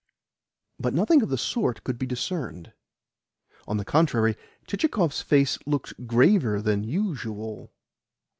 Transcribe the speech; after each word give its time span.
But 0.79 0.95
nothing 0.95 1.21
of 1.21 1.29
the 1.29 1.37
sort 1.37 1.83
could 1.83 1.99
be 1.99 2.07
discerned. 2.07 2.73
On 3.67 3.77
the 3.77 3.85
contrary, 3.85 4.35
Chichikov's 4.65 5.21
face 5.21 5.59
looked 5.67 6.07
graver 6.07 6.59
than 6.59 6.83
usual. 6.83 7.71